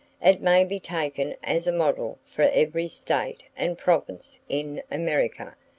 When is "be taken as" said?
0.63-1.67